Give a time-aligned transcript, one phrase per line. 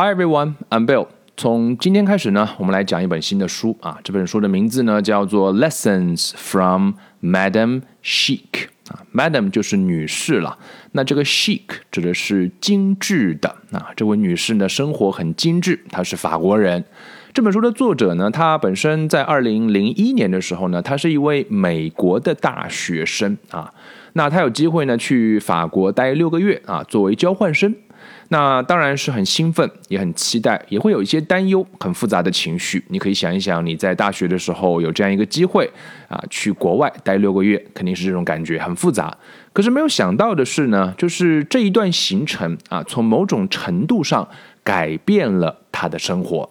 [0.00, 1.08] Hi everyone, I'm Bill.
[1.36, 3.98] 从今天开始呢，我们来讲一本新的书啊。
[4.04, 8.38] 这本书的名字呢叫做《Lessons from Madam Chic》
[8.92, 10.56] 啊，Madam 就是女士了。
[10.92, 13.88] 那这个 Chic 指的是精致的啊。
[13.96, 16.84] 这位女士呢，生活很精致，她是法国人。
[17.32, 23.74] 这本书的作者呢，她本身在二零零一年的时候呢，她是一位美国的大学生啊。
[24.12, 27.74] 那她有机会呢去法国待六个月啊，作为交换生。
[28.30, 32.84] 那当然是很兴奋，也很期待，也会有一些担忧，很复杂的情绪。
[32.88, 35.70] 你可以想一想，你在大学的时候有这样一个机会
[36.08, 39.16] 啊，去国外待六个月，肯定是这种感觉，很复杂。
[39.54, 44.28] 可是没有想到的是呢，就是这一段行程啊，从某种程度上
[44.62, 46.48] 改变了他的生活。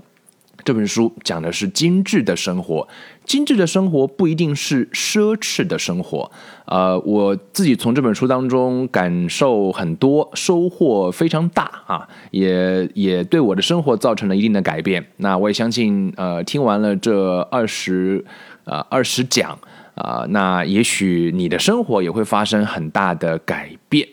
[0.67, 2.85] 这本书讲的是精致的生活，
[3.23, 6.30] 精致的生活不一定是奢侈的生活。
[6.66, 15.08] 呃，我自己从这本书当中感受很多，收获非常大啊，也也对我的生活造成了一定的改变。
[15.16, 18.25] 那我也相信，呃，听完了这二十
[18.66, 19.58] 呃二十讲
[19.95, 24.05] 啊，那也许你的生活也会发生很大的改变。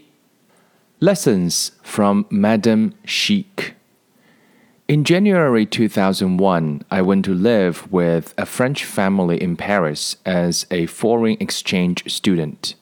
[1.00, 3.74] Lessons from Madame Chic。
[4.86, 11.38] In January 2001, I went to live with a French family in Paris as a foreign
[11.40, 12.74] exchange student.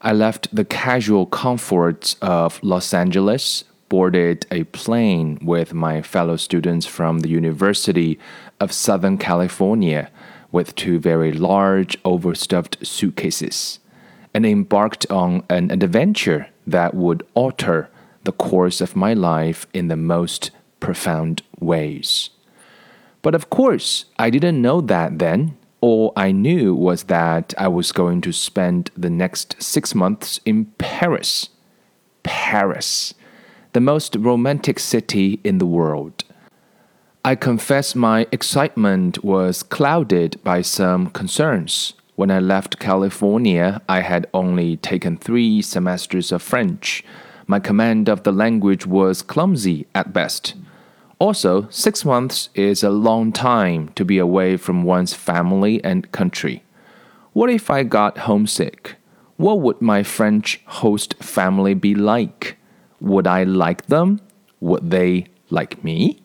[0.00, 6.86] I left the casual comforts of Los Angeles, boarded a plane with my fellow students
[6.86, 8.18] from the University
[8.58, 10.10] of Southern California
[10.50, 13.78] with two very large, overstuffed suitcases,
[14.32, 17.90] and embarked on an adventure that would alter
[18.24, 20.50] the course of my life in the most
[20.86, 22.30] profound ways.
[23.20, 25.56] But of course, I didn't know that then.
[25.80, 30.66] All I knew was that I was going to spend the next six months in
[30.78, 31.48] Paris.
[32.22, 33.14] Paris,
[33.72, 36.22] the most romantic city in the world.
[37.24, 41.94] I confess my excitement was clouded by some concerns.
[42.14, 47.02] When I left California, I had only taken three semesters of French.
[47.48, 50.54] My command of the language was clumsy at best.
[51.19, 56.61] Also, six months is a long time to be away from one's family and country.
[57.33, 58.95] What if I got homesick?
[59.37, 62.57] What would my French host family be like?
[62.99, 64.19] Would I like them?
[64.59, 66.17] Would they like me?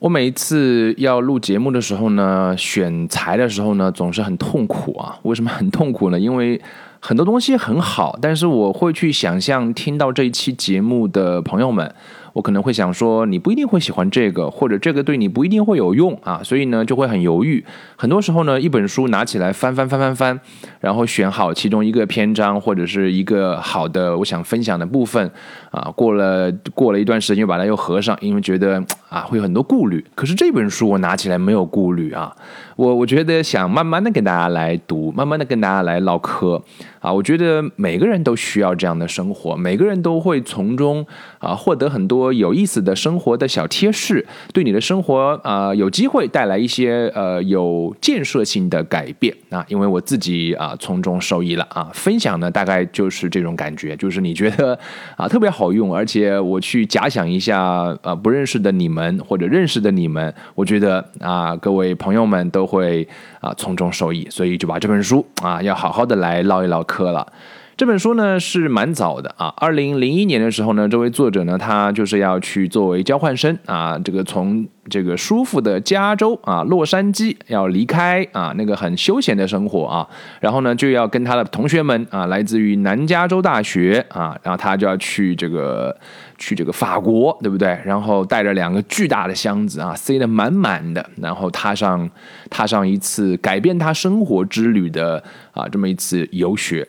[0.00, 5.18] 我每一次要录节目的时候呢，选材的时候呢，总是很痛苦啊。
[5.22, 6.20] 为什么很痛苦呢？
[6.20, 6.60] 因为
[7.00, 11.94] 很多东西很好，但是我会去想象听到这一期节目的朋友们。
[12.33, 17.63] 我可能会想说，你不一定会喜欢这个，或者这个对你不一定会有用啊，所以呢就会很犹豫。
[17.95, 20.39] 很多时候呢，一本书拿起来翻翻翻翻翻，
[20.79, 25.29] 然后选好其中一个篇章或者是一个好的我想分享的部分
[25.71, 30.05] 啊，过了过了一段时间又把它又合上，因为觉得啊会有很多顾虑。
[30.15, 32.35] 可是这本书我拿起来没有顾虑啊，
[32.75, 36.61] 我我觉得想慢慢的跟大家来读，慢慢的跟大家来唠嗑
[37.01, 41.05] 啊，我觉得每个人都需要这样的生活，每个人都会从中
[41.39, 42.31] 啊获得很多。
[42.31, 51.89] 有意思的生活的小贴士，对你的生活啊有机会带来一些呃有建设性的改变啊，因为我自己啊从中受益了啊。
[51.93, 54.77] 分享呢大概就是这种感觉，就是你觉得
[55.17, 57.59] 啊特别好用，而且我去假想一下
[58.03, 63.07] 啊不认识的你们或者认识的你们，我觉得啊各位朋友们都会
[63.39, 67.31] 啊从中受益，所以就把这本书啊要好好的来唠一唠嗑了。
[67.77, 80.07] 这本书呢是蛮早的啊，二零零一年的时候呢，这位作者呢，他就是要去作为交换生啊，这个从这个舒服的加州啊洛杉矶要离开啊那个很休闲的生活啊，
[80.39, 85.95] 然后呢就要跟他的同学们啊，来自于南加州大学啊，然后他就要去这个
[86.37, 87.79] 去这个法国，对不对？
[87.83, 92.07] 然后带着两个巨大的箱子啊，塞得满满的，然后踏上
[92.51, 95.23] 踏上一次改变他生活之旅的
[95.53, 96.87] 啊这么一次游学。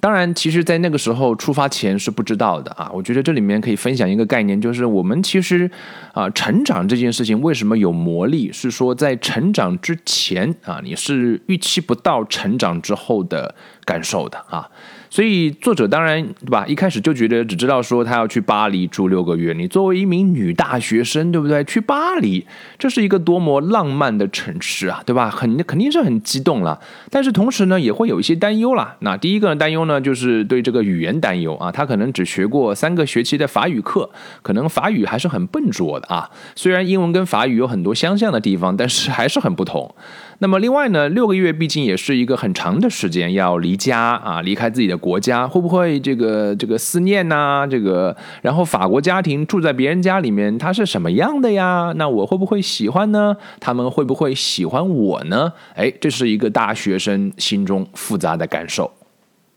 [0.00, 2.90] 当然，其实，在那个时候出发前是不知道的啊。
[2.92, 5.70] 我觉得这里面可以分享一个概念，就是我们其实
[6.12, 8.52] 啊，成长这件事情为什么有魔力？
[8.52, 13.54] 是说在成长之前啊，你是预期不到成长之后的
[13.84, 14.68] 感受的啊。
[15.14, 16.66] 所以作者当然对吧？
[16.66, 19.52] 一开始就觉得只知道说他要去巴黎住六个月。
[19.52, 21.62] 你作为一名女大学生，对不对？
[21.62, 22.44] 去巴黎，
[22.80, 25.30] 这是一个多么浪漫的城市啊，对吧？
[25.30, 26.80] 很肯定是很激动了。
[27.10, 28.96] 但是同时呢，也会有一些担忧啦。
[29.02, 31.70] 那第一个担忧呢，就是对这个语言担忧啊。
[31.70, 34.10] 他可能只学过三个学期的法语课，
[34.42, 36.28] 可能法语还是很笨拙的啊。
[36.56, 39.94] 虽然英文跟法语有很多相像的地方，但是还是很不同。
[40.40, 44.98] 那么另外呢，六个月毕竟也是一个很长的时间，要离家啊，离开自己的。
[45.03, 47.67] 国家，会不会这个这个思念呐？
[47.69, 51.93] 这个，然后法国家庭住在别人家里面，他是什么样的呀？
[51.95, 53.35] 那我会不会喜欢呢？
[53.59, 55.53] 他们会不会喜欢我呢？
[55.75, 58.91] 哎，这是一个大学生心中复杂的感受。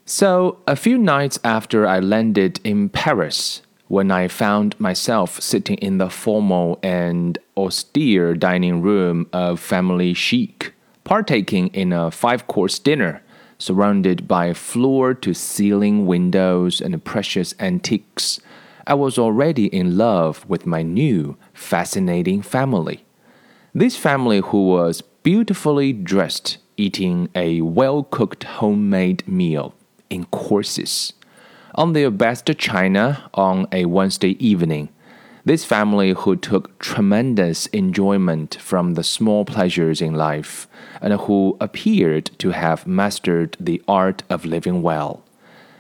[0.05, 3.61] So a few nights after I landed in Paris.
[3.93, 10.73] when I found myself sitting in the formal and austere dining room of family chic,
[11.05, 13.21] partaking in a five course dinner,
[13.58, 18.40] surrounded by floor to ceiling windows and precious antiques,
[18.86, 23.06] I was already in love with my new, fascinating family.
[23.74, 29.76] This family, who was beautifully dressed, eating a well cooked homemade meal
[30.10, 31.14] in courses
[31.76, 34.90] on their best china on a Wednesday evening.
[35.48, 40.68] This family who took tremendous enjoyment from the small pleasures in life
[41.02, 45.24] and who appeared to have mastered the art of living well.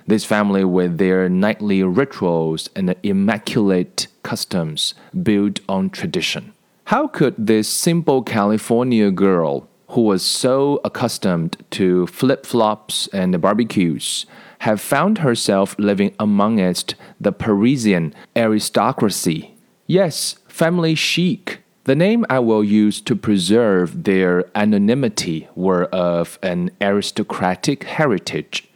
[0.08, 6.54] This family, with their nightly rituals and immaculate customs built on tradition.
[6.86, 14.26] How could this simple California girl, who was so accustomed to flip flops and barbecues,
[14.60, 19.56] have found herself living amongst the Parisian aristocracy.
[19.90, 21.60] Yes, family chic.
[21.86, 28.68] The name I will use to preserve their anonymity were of an aristocratic heritage.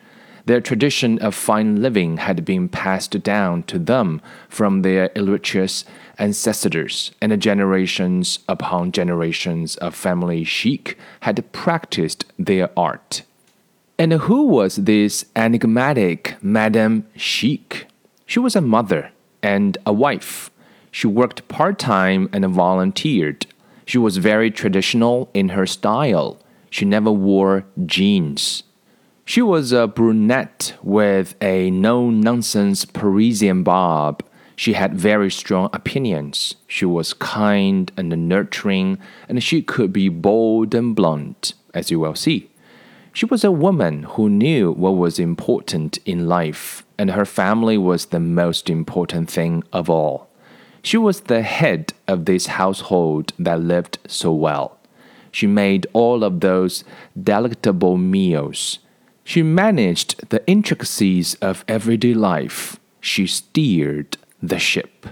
[0.45, 5.83] Their tradition of fine living had been passed down to them from their illustrious
[6.17, 13.23] ancestors, and generations upon generations of family chic had practiced their art.
[13.99, 17.87] And who was this enigmatic Madame Chic?
[18.25, 19.11] She was a mother
[19.43, 20.49] and a wife.
[20.91, 23.47] She worked part time and volunteered.
[23.85, 26.37] She was very traditional in her style.
[26.69, 28.63] She never wore jeans.
[29.25, 34.23] She was a brunette with a no nonsense Parisian bob.
[34.55, 36.55] She had very strong opinions.
[36.67, 38.97] She was kind and nurturing,
[39.29, 42.49] and she could be bold and blunt, as you will see.
[43.13, 48.07] She was a woman who knew what was important in life, and her family was
[48.07, 50.30] the most important thing of all.
[50.82, 54.72] She was the head of this household that lived so well.
[55.32, 56.84] She made all of those
[57.14, 58.78] delectable meals.
[59.24, 62.76] She managed the intricacies of everyday life.
[63.00, 65.08] She steered the ship.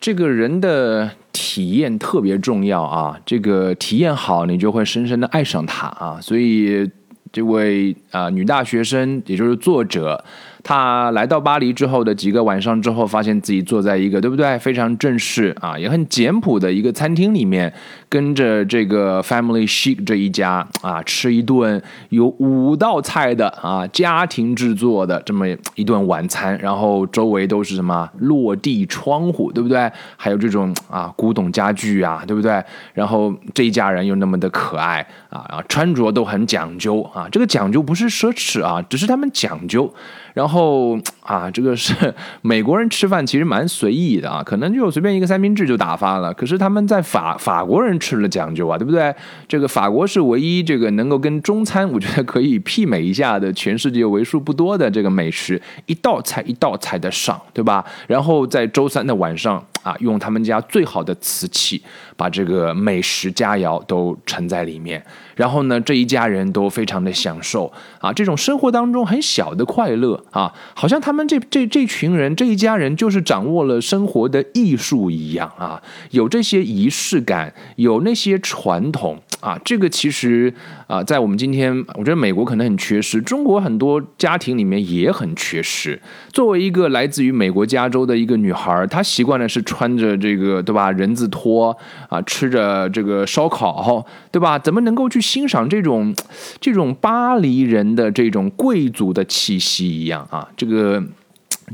[0.00, 3.20] 这个人的体验特别重要啊！
[3.24, 6.18] 这个体验好，你就会深深的爱上他啊！
[6.20, 6.90] 所以
[7.30, 10.24] 这位啊，女大学生，也就是作者。
[10.67, 17.73] 他来到巴黎之后的几个晚上之后，发现自己坐在一个对不对非常正式啊，也很简朴的一个餐厅里面，
[18.09, 29.89] 跟着这个 Family Chic 这一家啊吃一顿有五道菜的啊家庭制作的这么一顿晚餐，然后周围都是什么落地窗户，对不对？
[30.17, 32.61] 还有这种啊古董家具啊，对不对？
[32.93, 39.89] 然后这一家人又那么的可爱啊，穿着都很讲究啊，这个讲究不是奢侈啊，只是他们讲究。
[40.37, 42.13] 然后啊，这个是
[42.43, 46.31] 美国人吃饭其实蛮随意的啊，可能就随便一个三明治就打发了。
[46.35, 49.11] 可是他们在法法国人吃了讲究啊，对不对？
[49.47, 57.83] 这个法国是唯一这个能够跟中餐 我觉得可以媲美一下的，全世界为数不多的这个美食，一道菜一道菜的上，对吧？
[58.05, 61.81] 然后在周三的晚上啊，用他们家最好的瓷器
[62.15, 65.03] 把这个美食佳肴都盛在里面。
[65.37, 67.71] 然后呢，这一家人都非常的享受。
[67.99, 80.51] 啊，这种生活当中很小的快乐啊，好像他们这这这群人这一家人就是掌握了生活的艺术一样啊，有这些仪式感，有那些传统啊，这个其实
[80.87, 86.01] 啊，在我们今天，我觉得美国可能很缺失，中国很多家庭里面也很缺失。
[86.33, 91.77] 作为一个来自于美国加州的一个女孩，她习惯的是穿着这个对吧人字拖
[92.09, 94.57] 啊，吃着这个烧烤，对吧？
[94.57, 95.21] 怎么能够去？
[95.21, 96.15] 欣赏这种，
[96.59, 101.03] 这种巴黎人的这种贵族的气息一样啊，这个。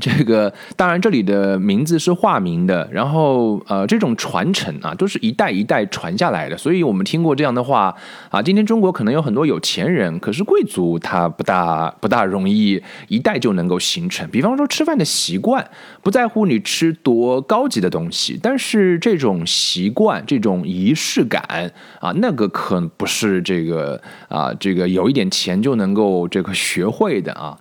[0.00, 7.94] 这个当然，这里的名字是化名的，然后呃，这种传承啊，都是一代一代传下来的，所以我们听过这样的话
[8.28, 8.42] 啊。
[8.42, 14.28] 今天中国可能有很多有钱人，可是贵族他不大不大容易一代就能够形成。
[14.30, 15.64] 比方说吃饭的习惯，
[16.02, 27.56] 不在乎你吃多高级的东西，但是这种习惯、这种仪式感啊，那个可不是这个啊，这个有一点钱就能够这个学会的啊。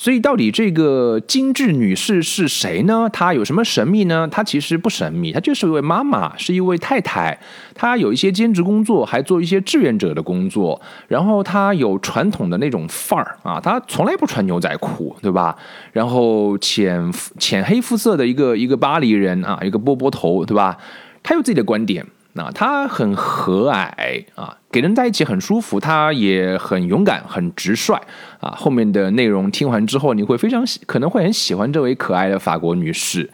[0.00, 3.10] 所以，到底这个精致女士是谁呢？
[3.12, 4.28] 她有什么神秘呢？
[4.30, 7.36] 她其实不神秘，她就是一位妈妈，是一位太太。
[7.74, 10.80] 她有一些兼职工作，还做一些志愿者的工作。
[11.08, 15.58] 然后她有传统的那种范儿啊，她从来不穿牛仔裤，对吧？
[15.92, 20.78] 然后浅浅黑肤色的一个一个巴黎人啊，一个波波头，对吧？
[21.24, 22.06] 她有自己的观点。
[22.38, 25.80] 那他很和蔼啊，给人在一起很舒服。
[25.80, 28.00] 他也很勇敢，很直率
[28.38, 28.54] 啊。
[28.56, 33.28] 后面的内容听完之后，你会非常喜，可能会很喜欢这位可爱的法国女士。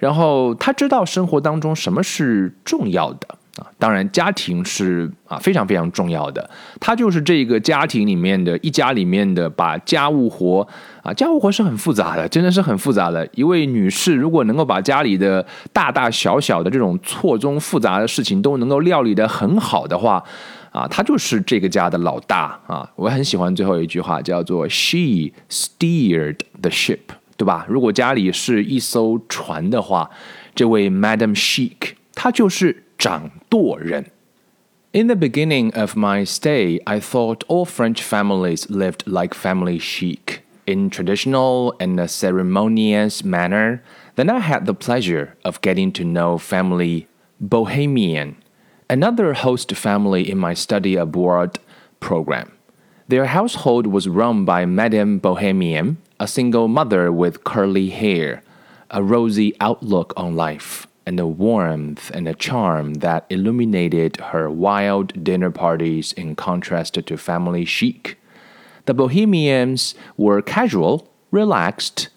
[0.00, 3.37] 然后他知道生活当中什么是重要的。
[3.58, 6.48] 啊，当然，家庭是啊非常非常重要的。
[6.78, 10.66] 他就是这个家庭里面的一家里面的，把家务活
[11.02, 13.28] 啊，家务活是很复杂的，真的是很复杂的。
[13.34, 20.22] 一位女士如果能够把家里的大大小小的这种错综复杂的事情都能够料理的很好的话，
[20.70, 22.88] 啊，她就是这个家的老大啊。
[22.94, 27.00] 我很喜欢最后一句话，叫做 “She steered the ship”，
[27.36, 27.66] 对吧？
[27.68, 30.08] 如果家里是一艘船的话，
[30.54, 32.84] 这位 Madam Sheik，她就是。
[32.97, 34.05] 掌舵人。
[34.93, 40.91] In the beginning of my stay, I thought all French families lived like family chic, in
[40.91, 43.81] traditional and a ceremonious manner.
[44.15, 47.07] Then I had the pleasure of getting to know family
[47.41, 48.35] Bohemian,
[48.87, 51.57] another host family in my study abroad
[51.99, 52.51] program.
[53.07, 58.43] Their household was run by Madame Bohemian, a single mother with curly hair,
[58.91, 65.24] a rosy outlook on life and a warmth and a charm that illuminated her wild
[65.24, 68.18] dinner parties in contrast to family chic.
[68.84, 72.10] The Bohemians were casual, relaxed,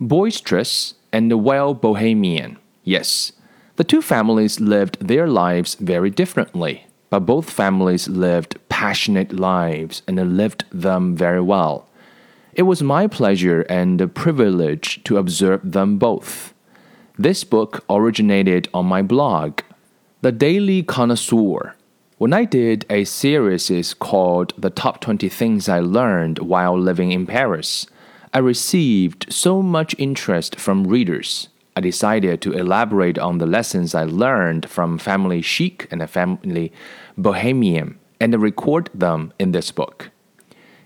[0.00, 2.58] boisterous, and well bohemian.
[2.82, 3.30] Yes,
[3.76, 10.36] the two families lived their lives very differently, but both families lived passionate lives and
[10.36, 11.86] lived them very well.
[12.52, 16.53] It was my pleasure and privilege to observe them both.
[17.16, 19.60] This book originated on my blog,
[20.22, 21.76] The Daily Connoisseur.
[22.18, 27.24] When I did a series called The Top 20 Things I Learned While Living in
[27.24, 27.86] Paris,
[28.32, 31.50] I received so much interest from readers.
[31.76, 36.72] I decided to elaborate on the lessons I learned from Family Chic and a Family
[37.16, 40.10] Bohemian and record them in this book.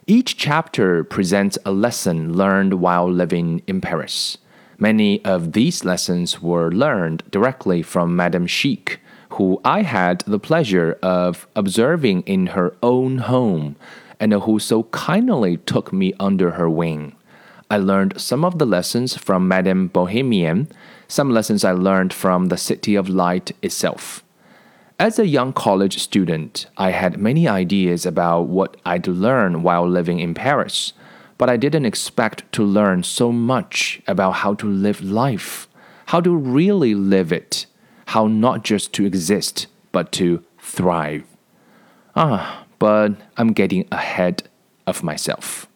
[0.07, 4.37] Each chapter presents a lesson learned while living in Paris.
[4.81, 10.97] Many of these lessons were learned directly from Madame Chic, who I had the pleasure
[11.03, 13.75] of observing in her own home,
[14.21, 17.17] and who so kindly took me under her wing.
[17.69, 20.69] I learned some of the lessons from Madame Bohemian,
[21.09, 24.23] some lessons I learned from the City of Light itself.
[25.01, 30.21] As a young college student, I had many ideas about what I'd learn while living
[30.21, 30.93] in Paris
[31.39, 35.69] but I didn't expect to learn so much about how to live life,
[36.07, 37.67] how to really live it,
[38.07, 41.25] how not just to exist, but to thrive.
[42.17, 44.49] Ah, but I'm getting ahead
[44.87, 45.68] of myself.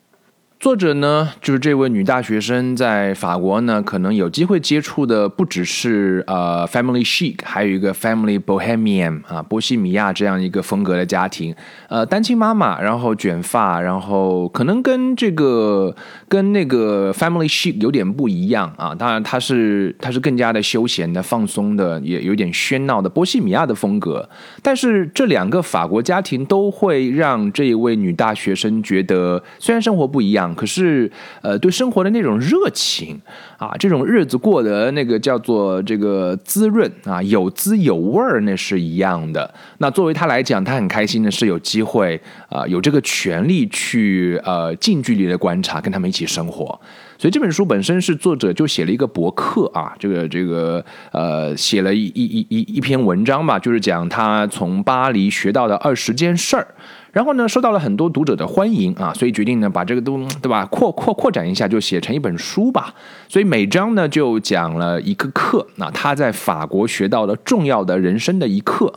[0.62, 11.52] 作者呢，就是这位女大学生，在法国呢，可能有机会接触的不只是呃 family chic，还有一个 family bohemian 啊，波西米亚这样一个风格的家庭，
[11.88, 15.92] 呃，单亲妈妈，然后卷发，然后可能跟这个
[16.28, 18.95] 跟那个 family chic 有点不一样啊。
[18.95, 24.28] 当然，她是她是更加的休闲的、放松的，也有点喧闹的波西米亚的风格。
[24.62, 30.52] 但是这两个法国家庭都会让这一位女大学生觉得，虽然生活不一样。
[30.55, 31.11] 可是，
[31.43, 33.21] 呃，对生活的那种热情
[33.59, 39.53] 啊，这种日子过得那个叫做这个滋润啊，有滋有味儿，那是一样的。
[39.79, 46.79] 那作为他来讲，他很开心的是有机会啊，有这个权利去呃近距离的观察，跟他们一起生活。
[47.19, 56.67] 所以这本书本身是作者就写了一个博客啊，这个这个呃写了一一一一一篇文章吧，就是讲他从巴黎学到的二十件事儿。
[57.12, 62.95] 然后呢，受到了很多读者的欢迎啊，所以决定呢把这个都对吧扩扩扩展一下，就写成一本书吧。
[63.28, 68.92] 所以每章呢就讲了一个课，那他在法国学到的重要的人生的一课。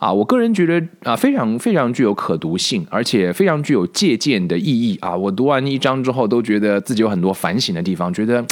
[0.00, 5.14] 啊，我个人觉得啊，非常非常具有可读性，而且非常具有借鉴的意义啊。
[5.14, 8.42] 我读完一章之后，都觉得自己有很多反省的地方，觉得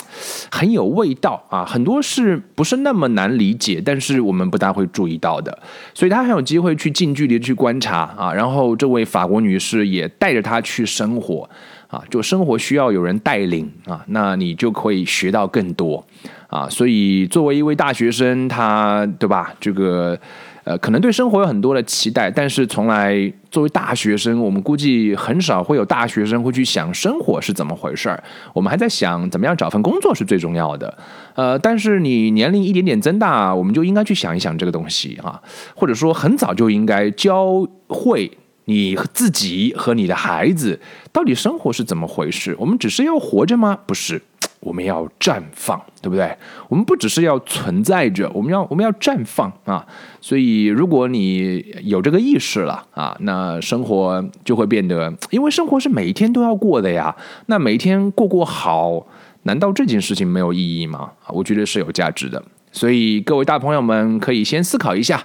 [0.51, 1.65] 很有味道啊。
[1.65, 5.59] 很多是不是那么难理解，但是我们不大会注意到的，
[5.95, 8.31] 所以他很有机会去近距离去观察啊。
[8.31, 11.49] 然后这位法国女士也带着他去生活
[11.89, 16.05] 啊，就生活需要有人带领啊，那你就可以学到更多。
[16.49, 16.69] 啊。
[16.69, 19.55] 所以作为一位大学生，他对吧？
[19.59, 20.19] 这个。
[20.65, 23.17] 呃，可能对生活有很多的期待，但是从来
[23.51, 28.23] 作为大学生，我们估计很少会有大学生会去想生活是怎么回事儿。
[28.53, 30.99] 我们还在想怎么样找份工作是最重要的。
[31.35, 35.41] 呃，但是你年龄一点点增大，我们就应该去想一想这个东西啊，
[35.75, 38.31] 或者说很早就应该教会
[38.69, 40.79] 你自己和你的孩子，
[41.11, 42.55] 到底生活是怎么回事。
[42.59, 43.79] 我们只是要活着吗？
[43.87, 44.21] 不是。
[44.61, 46.37] 我们要绽放，对不对？
[46.69, 49.87] 我们不只是要存在着，我们要我们要绽放啊！
[50.21, 57.15] 所以，如果你有这个意识了啊，那生活就会变得，因为生活是每一天都要过的呀。
[57.47, 59.07] 那每一天过过好，
[59.45, 61.13] 难道这件事情没有意义吗？
[61.29, 62.43] 我觉得是有价值的。
[62.73, 65.25] 所以，各位大朋友们可以先思考一下，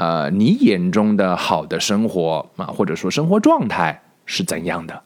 [0.00, 5.02] 呃，你眼中的好的生活啊，或者说生活状态是怎样的？